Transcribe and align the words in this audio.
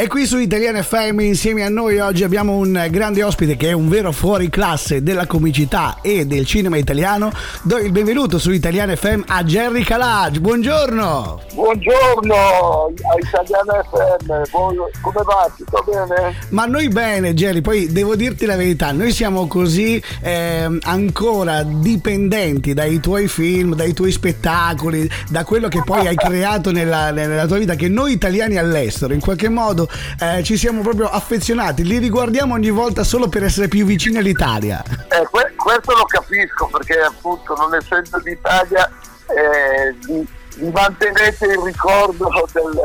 E 0.00 0.06
qui 0.06 0.24
su 0.24 0.38
Italian 0.38 0.82
FM 0.82 1.20
insieme 1.20 1.62
a 1.62 1.68
noi 1.68 1.98
oggi 1.98 2.24
abbiamo 2.24 2.56
un 2.56 2.86
grande 2.90 3.22
ospite 3.22 3.58
che 3.58 3.68
è 3.68 3.72
un 3.72 3.90
vero 3.90 4.12
fuori 4.12 4.48
classe 4.48 5.02
della 5.02 5.26
comicità 5.26 5.98
e 6.00 6.24
del 6.24 6.46
cinema 6.46 6.78
italiano. 6.78 7.30
Do 7.64 7.76
il 7.76 7.92
benvenuto 7.92 8.38
su 8.38 8.50
Italian 8.50 8.96
FM 8.96 9.24
a 9.26 9.44
Jerry 9.44 9.82
Calage. 9.82 10.40
Buongiorno! 10.40 11.42
Buongiorno 11.52 12.34
a 12.34 13.14
Italian 13.18 13.84
FM, 13.90 14.90
come 15.02 15.22
va? 15.22 15.52
Tutto 15.54 15.84
bene? 15.86 16.34
Ma 16.48 16.64
noi 16.64 16.88
bene 16.88 17.34
Jerry, 17.34 17.60
poi 17.60 17.92
devo 17.92 18.16
dirti 18.16 18.46
la 18.46 18.56
verità, 18.56 18.92
noi 18.92 19.12
siamo 19.12 19.46
così 19.48 20.02
eh, 20.22 20.78
ancora 20.80 21.62
dipendenti 21.62 22.72
dai 22.72 23.00
tuoi 23.00 23.28
film, 23.28 23.74
dai 23.74 23.92
tuoi 23.92 24.12
spettacoli, 24.12 25.10
da 25.28 25.44
quello 25.44 25.68
che 25.68 25.82
poi 25.84 26.06
hai 26.06 26.16
creato 26.16 26.72
nella, 26.72 27.10
nella 27.10 27.44
tua 27.44 27.58
vita, 27.58 27.74
che 27.74 27.88
noi 27.88 28.12
italiani 28.12 28.56
all'estero 28.56 29.12
in 29.12 29.20
qualche 29.20 29.50
modo 29.50 29.88
eh, 30.18 30.42
ci 30.42 30.56
siamo 30.56 30.82
proprio 30.82 31.08
affezionati, 31.08 31.84
li 31.84 31.98
riguardiamo 31.98 32.54
ogni 32.54 32.70
volta 32.70 33.04
solo 33.04 33.28
per 33.28 33.44
essere 33.44 33.68
più 33.68 33.84
vicini 33.84 34.18
all'Italia. 34.18 34.82
Eh, 34.86 35.26
que- 35.30 35.54
questo 35.56 35.92
lo 35.92 36.04
capisco 36.04 36.66
perché 36.66 37.00
appunto 37.00 37.54
non 37.54 37.74
essendo 37.74 38.18
d'Italia 38.20 38.90
eh, 39.26 39.94
vi, 40.06 40.26
vi, 40.56 40.70
mantenete 40.70 41.46
il 41.46 41.60
ricordo 41.64 42.28
del, 42.52 42.80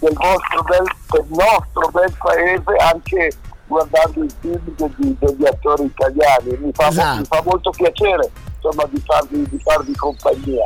del, 0.00 0.14
vostro 0.14 0.62
bel, 0.62 0.84
del 1.10 1.26
nostro 1.28 1.88
bel 1.92 2.12
paese 2.18 2.76
anche 2.78 3.32
guardando 3.66 4.24
i 4.24 4.28
film 4.40 4.60
degli, 4.76 5.16
degli 5.18 5.46
attori 5.46 5.84
italiani. 5.84 6.58
Mi 6.58 6.72
fa, 6.72 6.88
esatto. 6.88 7.18
mi 7.18 7.24
fa 7.24 7.42
molto 7.44 7.70
piacere 7.70 8.30
insomma, 8.56 8.88
di, 8.90 9.02
farvi, 9.04 9.48
di 9.48 9.60
farvi 9.62 9.94
compagnia 9.94 10.64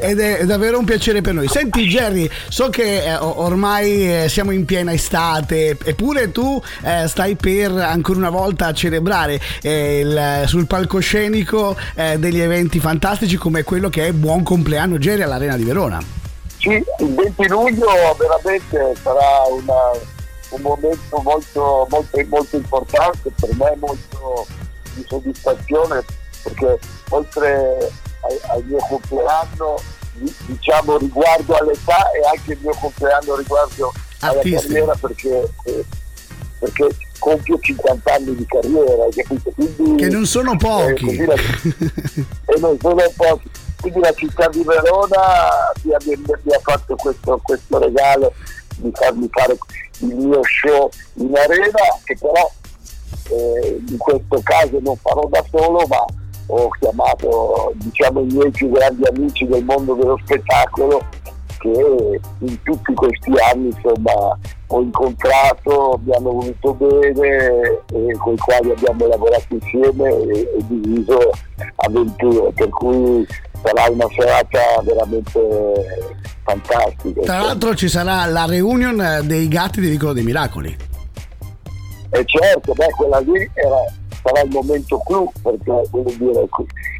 ed 0.00 0.20
è 0.20 0.44
davvero 0.44 0.78
un 0.78 0.84
piacere 0.84 1.20
per 1.20 1.34
noi. 1.34 1.48
Senti 1.48 1.86
Jerry, 1.86 2.28
so 2.48 2.68
che 2.68 3.04
eh, 3.04 3.16
ormai 3.16 4.24
eh, 4.24 4.28
siamo 4.28 4.50
in 4.50 4.64
piena 4.64 4.92
estate, 4.92 5.76
eppure 5.82 6.30
tu 6.30 6.60
eh, 6.82 7.06
stai 7.08 7.36
per 7.36 7.72
ancora 7.72 8.18
una 8.18 8.30
volta 8.30 8.72
celebrare 8.72 9.40
il, 9.62 10.44
sul 10.46 10.66
palcoscenico 10.66 11.76
degli 12.18 12.40
eventi 12.40 12.80
fantastici 12.80 13.36
come 13.36 13.62
quello 13.62 13.88
che 13.88 14.06
è 14.06 14.12
Buon 14.12 14.42
compleanno 14.42 14.98
Jerry 14.98 15.22
all'Arena 15.22 15.56
di 15.56 15.64
Verona. 15.64 16.02
Sì, 16.58 16.70
il 16.70 17.14
20 17.14 17.48
luglio 17.48 17.86
veramente 18.18 18.94
sarà 19.02 19.44
una, 19.48 19.98
un 20.50 20.60
momento 20.60 21.20
molto, 21.22 21.86
molto, 21.88 22.26
molto 22.28 22.56
importante, 22.56 23.30
per 23.38 23.48
me 23.56 23.76
molto 23.78 24.46
di 24.94 25.04
soddisfazione 25.08 26.04
perché 26.42 26.78
oltre 27.10 27.90
al, 28.30 28.56
al 28.56 28.64
mio 28.64 28.78
compleanno 28.88 29.76
diciamo 30.46 30.98
riguardo 30.98 31.54
all'età 31.56 32.10
e 32.10 32.26
anche 32.36 32.52
il 32.52 32.58
mio 32.60 32.74
compleanno 32.78 33.36
riguardo 33.36 33.92
alla 34.20 34.38
Artisti. 34.38 34.66
carriera 34.66 34.94
perché, 35.00 35.50
eh, 35.64 35.84
perché 36.58 36.88
compio 37.18 37.58
50 37.58 38.12
anni 38.12 38.34
di 38.34 38.46
carriera, 38.46 39.04
capito? 39.14 39.50
Quindi, 39.54 40.02
che 40.02 40.08
non 40.08 40.26
sono 40.26 40.56
pochi. 40.56 41.16
Eh, 41.16 41.26
la, 41.26 41.34
e 42.46 42.58
non 42.58 42.76
sono 42.80 43.02
pochi. 43.16 43.50
Quindi 43.80 44.00
la 44.00 44.12
città 44.12 44.48
di 44.48 44.62
Verona 44.62 45.72
mi 45.82 45.94
ha, 45.94 45.98
mi 46.04 46.52
ha 46.52 46.60
fatto 46.62 46.94
questo, 46.96 47.40
questo, 47.42 47.78
regalo 47.78 48.32
di 48.76 48.90
farmi 48.92 49.26
fare 49.30 49.56
il 50.00 50.14
mio 50.16 50.40
show 50.42 50.90
in 51.14 51.34
arena, 51.34 51.78
che 52.04 52.16
però 52.20 52.50
eh, 53.30 53.80
in 53.88 53.96
questo 53.96 54.40
caso 54.42 54.78
non 54.82 54.96
farò 54.96 55.26
da 55.30 55.42
solo, 55.50 55.86
ma 55.86 56.04
ho 56.50 56.68
chiamato 56.78 57.72
diciamo, 57.76 58.20
i 58.20 58.26
miei 58.26 58.50
più 58.50 58.70
grandi 58.70 59.04
amici 59.06 59.46
del 59.46 59.64
mondo 59.64 59.94
dello 59.94 60.18
spettacolo 60.24 61.00
che 61.60 62.20
in 62.38 62.62
tutti 62.62 62.94
questi 62.94 63.32
anni 63.52 63.66
insomma, 63.66 64.38
ho 64.68 64.80
incontrato, 64.80 65.92
abbiamo 65.92 66.32
voluto 66.32 66.74
bene 66.74 67.82
e 67.92 68.16
con 68.18 68.32
i 68.32 68.38
quali 68.38 68.70
abbiamo 68.70 69.06
lavorato 69.06 69.46
insieme 69.50 70.08
e, 70.08 70.40
e 70.40 70.58
diviso 70.68 71.18
avventure, 71.76 72.50
per 72.54 72.68
cui 72.70 73.26
sarà 73.62 73.90
una 73.90 74.06
serata 74.16 74.80
veramente 74.82 75.40
fantastica. 76.44 77.20
Tra 77.22 77.40
l'altro 77.40 77.74
ci 77.74 77.88
sarà 77.88 78.24
la 78.24 78.46
reunion 78.46 79.20
dei 79.24 79.46
gatti 79.48 79.80
di 79.80 79.90
Vicolo 79.90 80.14
dei 80.14 80.24
Miracoli. 80.24 80.76
E 82.12 82.24
certo, 82.24 82.72
beh, 82.72 82.90
quella 82.96 83.18
lì 83.20 83.50
era 83.54 83.84
sarà 84.22 84.42
il 84.42 84.50
momento 84.50 84.98
clou 85.06 85.30
perché 85.42 85.82
voglio 85.90 86.14
dire 86.16 86.48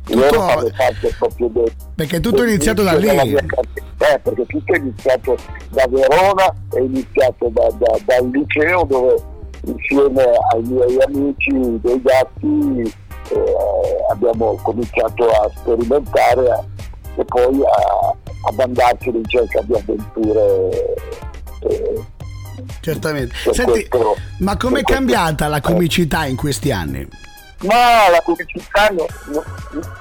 loro 0.07 0.41
fanno 0.41 0.71
parte 0.77 1.15
proprio 1.19 1.49
del 1.49 1.73
perché 1.95 2.21
tutto 2.21 2.43
è 2.43 2.49
iniziato 2.49 2.83
da 2.83 2.93
lì. 2.95 3.09
eh, 3.09 4.19
perché 4.23 4.47
tutto 4.47 4.73
è 4.73 4.77
iniziato 4.79 5.37
da 5.71 5.87
Verona 5.89 6.55
è 6.73 6.81
iniziato 6.81 7.49
da, 7.53 7.69
da, 7.79 7.99
dal 8.05 8.31
liceo 8.31 8.85
dove 8.85 9.15
insieme 9.67 10.23
ai 10.53 10.63
miei 10.63 10.97
amici 11.03 11.81
dei 11.81 12.03
gatti 12.03 12.93
eh, 13.33 13.55
abbiamo 14.11 14.59
cominciato 14.63 15.29
a 15.29 15.51
sperimentare 15.55 16.51
a, 16.51 16.65
e 17.17 17.25
poi 17.25 17.61
a, 17.63 18.15
ad 18.49 18.59
andarci 18.59 19.09
in 19.11 19.25
cerca 19.27 19.61
di 19.63 19.75
avventure 19.75 20.71
eh, 20.71 20.95
Certamente. 22.81 23.35
Senti, 23.53 23.89
ma 24.39 24.57
com'è 24.57 24.83
cambiata 24.83 25.49
la 25.49 25.61
comicità 25.61 26.25
in 26.25 26.37
questi 26.37 26.73
anni? 26.73 27.07
Ma 27.63 28.09
la 28.11 28.23
comicità, 28.25 28.89
no, 28.89 29.07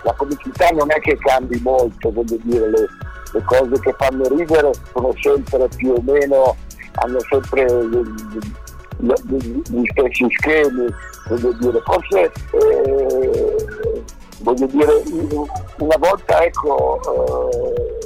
la 0.04 0.14
comicità 0.14 0.70
non 0.70 0.90
è 0.92 1.00
che 1.00 1.18
cambi 1.18 1.60
molto, 1.62 2.10
voglio 2.10 2.38
dire, 2.44 2.70
le, 2.70 2.88
le, 3.34 3.44
cose 3.44 3.82
che 3.82 3.94
fanno 3.98 4.30
ridere 4.30 4.72
sono 4.94 5.14
sempre 5.22 5.68
più 5.76 5.92
o 5.92 6.02
meno, 6.02 6.56
hanno 6.94 7.20
sempre 7.30 7.66
gli, 7.66 8.02
gli, 9.00 9.62
gli 9.72 9.84
stessi 9.92 10.26
schemi, 10.38 10.86
voglio 11.28 11.52
dire, 11.60 11.82
forse 11.84 12.32
eh, 12.52 14.04
voglio 14.38 14.66
dire, 14.68 15.04
una 15.80 15.98
volta 15.98 16.42
ecco 16.42 17.00
eh, 17.02 17.99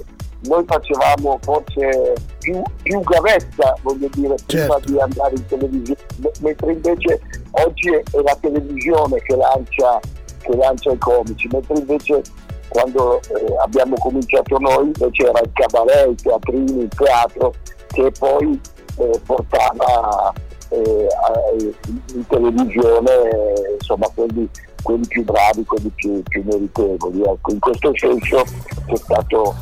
noi 0.43 0.63
facevamo 0.65 1.39
forse 1.41 2.13
più, 2.39 2.61
più 2.81 2.99
gavetta, 3.01 3.75
voglio 3.81 4.09
dire, 4.13 4.35
prima 4.45 4.67
certo. 4.67 4.91
di 4.91 4.99
andare 4.99 5.35
in 5.35 5.45
televisione, 5.45 6.01
mentre 6.41 6.71
invece 6.73 7.21
oggi 7.51 7.89
è, 7.89 8.03
la 8.11 8.37
televisione 8.41 9.21
che 9.21 9.35
lancia, 9.35 9.99
che 10.39 10.55
lancia, 10.55 10.91
i 10.91 10.97
comici, 10.97 11.47
mentre 11.51 11.77
invece 11.77 12.21
quando 12.69 13.21
eh, 13.21 13.55
abbiamo 13.61 13.95
cominciato 13.97 14.57
noi 14.57 14.85
invece 14.85 15.27
era 15.27 15.39
il 15.39 15.49
cabaret, 15.53 16.09
i 16.09 16.15
teatrini, 16.15 16.81
il 16.81 16.89
teatro 16.95 17.53
che 17.87 18.11
poi 18.17 18.59
eh, 18.97 19.21
portava 19.25 20.33
eh, 20.69 21.07
in 22.15 22.27
televisione 22.27 23.11
insomma 23.79 24.07
quelli, 24.13 24.49
quelli, 24.81 25.05
più 25.07 25.23
bravi, 25.23 25.63
quelli 25.63 25.91
più, 25.95 26.23
più 26.23 26.43
meritevoli. 26.43 27.21
Ecco, 27.21 27.51
in 27.51 27.59
questo 27.59 27.91
senso 27.95 28.43
c'è 28.87 28.95
stato 28.95 29.55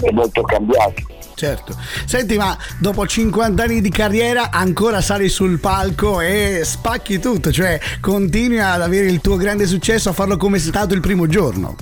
è 0.00 0.10
molto 0.12 0.42
cambiato. 0.42 1.02
Certo. 1.34 1.76
Senti, 2.06 2.36
ma 2.36 2.56
dopo 2.78 3.06
50 3.06 3.62
anni 3.62 3.80
di 3.80 3.90
carriera 3.90 4.50
ancora 4.50 5.00
sali 5.00 5.28
sul 5.28 5.58
palco 5.58 6.20
e 6.20 6.60
spacchi 6.64 7.18
tutto, 7.18 7.50
cioè 7.50 7.78
continui 8.00 8.60
ad 8.60 8.82
avere 8.82 9.06
il 9.06 9.20
tuo 9.20 9.36
grande 9.36 9.66
successo, 9.66 10.10
a 10.10 10.12
farlo 10.12 10.36
come 10.36 10.56
è 10.56 10.60
stato 10.60 10.94
il 10.94 11.00
primo 11.00 11.26
giorno. 11.26 11.74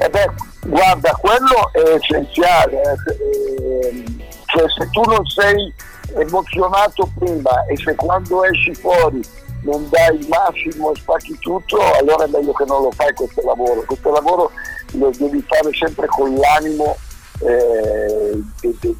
Eh 0.00 0.08
beh, 0.08 0.30
guarda, 0.66 1.10
quello 1.20 1.70
è 1.72 1.96
essenziale. 1.96 2.80
Eh, 2.80 4.04
cioè, 4.46 4.64
se 4.70 4.88
tu 4.90 5.02
non 5.02 5.24
sei 5.26 5.72
emozionato 6.16 7.10
prima 7.18 7.64
e 7.66 7.76
se 7.76 7.94
quando 7.94 8.44
esci 8.44 8.74
fuori 8.74 9.20
non 9.62 9.86
dai 9.90 10.16
il 10.16 10.26
massimo 10.28 10.92
e 10.92 10.96
spacchi 10.96 11.36
tutto, 11.38 11.76
allora 11.98 12.24
è 12.24 12.28
meglio 12.28 12.52
che 12.52 12.64
non 12.64 12.82
lo 12.82 12.90
fai 12.92 13.12
questo 13.12 13.42
lavoro. 13.44 13.82
Questo 13.84 14.10
lavoro 14.10 14.50
lo 14.92 15.10
devi 15.16 15.42
fare 15.46 15.70
sempre 15.72 16.06
con 16.06 16.34
l'animo 16.34 16.96
eh, 17.40 18.42
che, 18.60 18.76
che, 18.80 18.96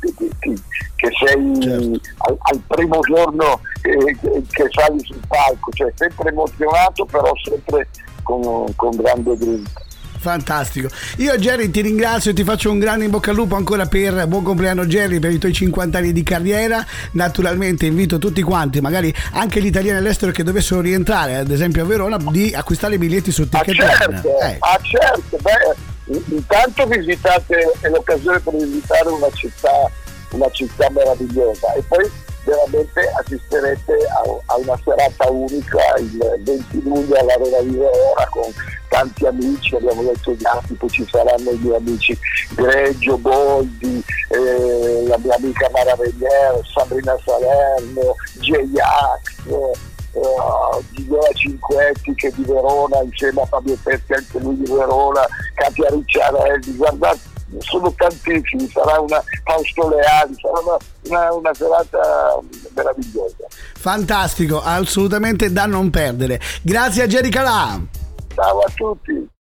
che, 0.97 1.09
sei 1.19 1.62
certo. 1.62 2.01
al, 2.19 2.37
al, 2.39 2.62
primo 2.67 3.01
giorno 3.01 3.61
eh, 3.82 4.17
che 4.49 4.67
sali 4.70 4.99
sul 5.05 5.20
palco, 5.29 5.70
cioè 5.73 5.93
sempre 5.94 6.31
emozionato 6.31 7.05
però 7.05 7.32
sempre 7.43 7.88
con, 8.23 8.64
con 8.76 8.97
grande 8.97 9.37
grinta. 9.37 9.88
Fantastico. 10.20 10.88
Io 11.17 11.35
Jerry 11.38 11.70
ti 11.70 11.81
ringrazio 11.81 12.32
e 12.32 12.35
ti 12.35 12.44
faccio 12.44 12.70
un 12.70 12.79
grande 12.79 13.06
in 13.06 13.11
bocca 13.11 13.31
al 13.31 13.37
lupo 13.37 13.56
ancora 13.56 13.87
per 13.87 14.26
buon 14.26 14.43
compleanno 14.43 14.85
Jerry 14.85 15.19
per 15.19 15.31
i 15.31 15.38
tuoi 15.38 15.55
50 15.55 15.97
anni 15.97 16.12
di 16.12 16.23
carriera. 16.23 16.85
Naturalmente 17.12 17.87
invito 17.87 18.19
tutti 18.19 18.43
quanti, 18.43 18.82
magari 18.82 19.12
anche 19.32 19.62
gli 19.62 19.67
italiani 19.67 19.99
all'estero 19.99 20.31
che 20.31 20.43
dovessero 20.43 20.82
rientrare, 20.82 21.37
ad 21.37 21.50
esempio 21.50 21.82
a 21.82 21.87
Verona, 21.87 22.19
di 22.19 22.53
acquistare 22.55 22.97
i 22.97 22.99
biglietti 22.99 23.32
su 23.32 23.49
Ticket. 23.49 23.81
Ah 23.81 23.97
certo, 23.97 24.41
eh. 24.41 24.56
ah, 24.59 24.79
certo. 24.82 25.38
Beh, 25.41 25.89
intanto 26.29 26.87
visitate, 26.87 27.73
è 27.81 27.89
l'occasione 27.89 28.41
per 28.41 28.55
visitare 28.55 29.09
una 29.09 29.31
città, 29.33 29.91
una 30.33 30.51
città 30.51 30.89
meravigliosa. 30.91 31.73
E 31.75 31.83
poi 31.83 32.11
veramente 32.45 33.01
assisterete 33.19 33.93
a, 33.93 34.53
a, 34.53 34.57
una 34.57 34.79
serata 34.83 35.31
unica 35.31 35.79
il 35.99 36.41
20 36.43 36.83
luglio 36.83 37.15
all'Arena 37.17 37.61
di 37.61 37.77
Verona 37.77 38.29
con 38.31 38.53
tanti 38.89 39.27
amici, 39.27 39.77
abbiamo 39.77 40.03
detto 40.03 40.33
gli 40.33 40.47
altri, 40.47 40.75
poi 40.75 40.91
ci 40.91 41.07
saranno 41.09 41.51
i 41.51 41.59
miei 41.59 41.77
amici 41.77 42.19
Greggio, 42.55 43.19
Boldi, 43.19 44.03
eh, 44.29 45.05
la 45.07 45.19
mia 45.19 45.35
amica 45.37 45.69
Mara 45.71 45.95
Vegliero, 45.95 46.62
Sabrina 46.75 47.17
Salerno, 47.25 48.17
J-Ax, 48.41 49.89
Cinquetti 51.70 52.14
che 52.14 52.32
di 52.34 52.43
Verona 52.43 53.00
insieme 53.02 53.43
a 53.43 53.46
Fabio 53.46 53.78
Petti 53.82 54.12
anche 54.12 54.38
lui 54.40 54.56
di 54.56 54.70
Verona 54.70 55.20
Katia 55.55 55.88
Ricciarelli 55.88 56.76
guardate 56.76 57.20
sono 57.58 57.93
tantissimi 57.96 58.69
sarà 58.69 59.00
una 59.00 59.22
Fausto 59.44 59.88
Leali 59.88 60.34
sarà 60.40 60.61
una, 60.61 60.76
una, 61.08 61.34
una 61.34 61.55
serata 61.55 62.38
meravigliosa. 62.75 63.46
Fantastico 63.75 64.61
assolutamente 64.62 65.52
da 65.52 65.67
non 65.67 65.90
perdere. 65.90 66.40
Grazie 66.62 67.02
a 67.05 67.06
Jerry 67.06 67.28
Calà. 67.28 67.81
Ciao 68.34 68.58
a 68.61 68.70
tutti 68.75 69.38